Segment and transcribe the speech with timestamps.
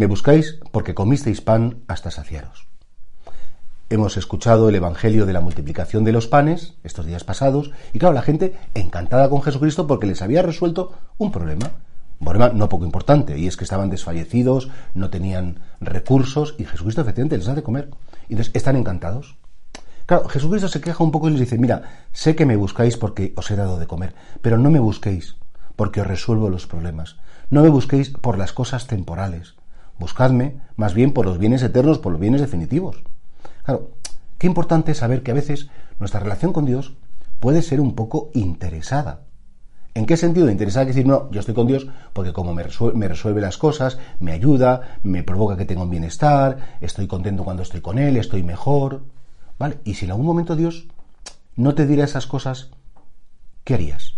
[0.00, 2.68] Me buscáis porque comisteis pan hasta saciaros.
[3.90, 8.14] Hemos escuchado el Evangelio de la multiplicación de los panes estos días pasados y claro,
[8.14, 11.72] la gente encantada con Jesucristo porque les había resuelto un problema.
[12.18, 17.02] Un problema no poco importante y es que estaban desfallecidos, no tenían recursos y Jesucristo
[17.02, 17.90] efectivamente les hace comer.
[18.30, 19.36] Y entonces están encantados.
[20.06, 23.34] Claro, Jesucristo se queja un poco y les dice, mira, sé que me buscáis porque
[23.36, 25.36] os he dado de comer, pero no me busquéis
[25.76, 27.18] porque os resuelvo los problemas.
[27.50, 29.59] No me busquéis por las cosas temporales.
[30.00, 33.04] Buscadme más bien por los bienes eternos, por los bienes definitivos.
[33.64, 33.90] Claro,
[34.38, 36.94] qué importante es saber que a veces nuestra relación con Dios
[37.38, 39.20] puede ser un poco interesada.
[39.92, 40.86] ¿En qué sentido interesada?
[40.86, 44.98] Que decir, no, yo estoy con Dios porque como me resuelve, las cosas, me ayuda,
[45.02, 49.02] me provoca que tenga un bienestar, estoy contento cuando estoy con Él, estoy mejor.
[49.58, 49.80] ¿Vale?
[49.84, 50.86] Y si en algún momento Dios
[51.56, 52.70] no te diera esas cosas,
[53.64, 54.14] ¿qué harías?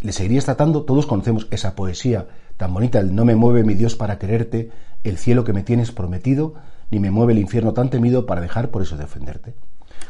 [0.00, 0.82] ¿Le seguirías tratando?
[0.82, 2.26] Todos conocemos esa poesía
[2.62, 4.70] tan bonita, el no me mueve mi Dios para quererte,
[5.02, 6.54] el cielo que me tienes prometido,
[6.92, 9.56] ni me mueve el infierno tan temido para dejar por eso defenderte.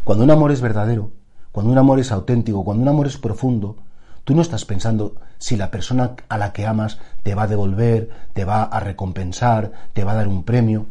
[0.05, 1.12] Cuando un amor es verdadero,
[1.50, 3.78] cuando un amor es auténtico, cuando un amor es profundo,
[4.25, 8.11] tú no estás pensando si la persona a la que amas te va a devolver,
[8.34, 10.84] te va a recompensar, te va a dar un premio.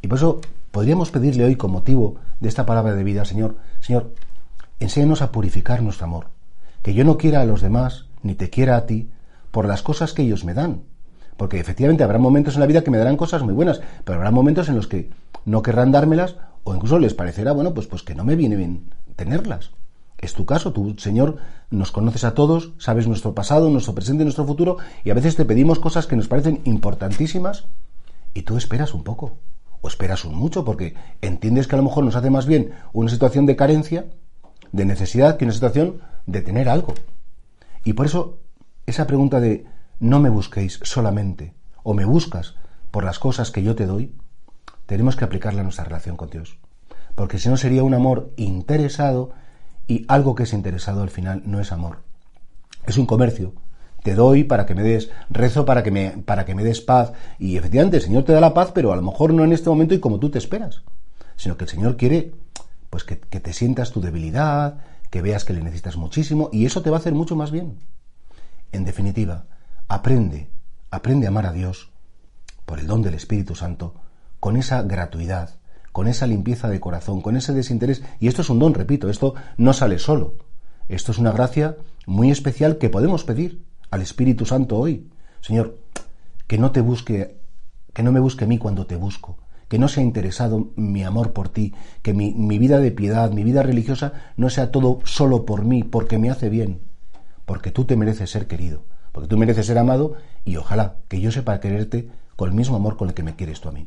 [0.00, 4.14] Y por eso podríamos pedirle hoy, con motivo de esta palabra de vida, Señor, Señor,
[4.78, 6.28] enséñanos a purificar nuestro amor.
[6.82, 9.10] Que yo no quiera a los demás, ni te quiera a ti,
[9.54, 10.82] por las cosas que ellos me dan,
[11.36, 14.32] porque efectivamente habrá momentos en la vida que me darán cosas muy buenas, pero habrá
[14.32, 15.10] momentos en los que
[15.44, 16.34] no querrán dármelas
[16.64, 19.70] o incluso les parecerá, bueno, pues, pues que no me viene bien tenerlas.
[20.18, 21.36] Es tu caso, tú, Señor,
[21.70, 25.44] nos conoces a todos, sabes nuestro pasado, nuestro presente, nuestro futuro, y a veces te
[25.44, 27.66] pedimos cosas que nos parecen importantísimas
[28.34, 29.36] y tú esperas un poco,
[29.82, 33.08] o esperas un mucho, porque entiendes que a lo mejor nos hace más bien una
[33.08, 34.06] situación de carencia,
[34.72, 36.94] de necesidad, que una situación de tener algo.
[37.84, 38.40] Y por eso,
[38.86, 39.64] esa pregunta de
[40.00, 42.54] no me busquéis solamente o me buscas
[42.90, 44.14] por las cosas que yo te doy,
[44.86, 46.58] tenemos que aplicarla a nuestra relación con Dios.
[47.14, 49.32] Porque si no sería un amor interesado
[49.86, 51.98] y algo que es interesado al final no es amor.
[52.86, 53.54] Es un comercio.
[54.02, 57.12] Te doy para que me des, rezo para que me, para que me des paz.
[57.38, 59.70] Y efectivamente el Señor te da la paz, pero a lo mejor no en este
[59.70, 60.82] momento y como tú te esperas.
[61.36, 62.32] Sino que el Señor quiere
[62.90, 64.78] pues que, que te sientas tu debilidad,
[65.10, 67.78] que veas que le necesitas muchísimo y eso te va a hacer mucho más bien.
[68.74, 69.46] En definitiva,
[69.86, 70.50] Aprende,
[70.90, 71.92] aprende a amar a Dios
[72.66, 73.94] por el don del Espíritu Santo,
[74.40, 75.60] con esa gratuidad,
[75.92, 78.02] con esa limpieza de corazón, con ese desinterés.
[78.18, 80.34] Y esto es un don, repito, esto no sale solo.
[80.88, 81.76] Esto es una gracia
[82.06, 85.08] muy especial que podemos pedir al Espíritu Santo hoy.
[85.40, 85.78] Señor,
[86.48, 87.38] que no te busque,
[87.92, 91.32] que no me busque a mí cuando te busco, que no sea interesado mi amor
[91.32, 95.44] por ti, que mi, mi vida de piedad, mi vida religiosa no sea todo solo
[95.46, 96.80] por mí, porque me hace bien,
[97.44, 98.84] porque tú te mereces ser querido
[99.14, 102.96] porque tú mereces ser amado y ojalá que yo sepa quererte con el mismo amor
[102.96, 103.86] con el que me quieres tú a mí.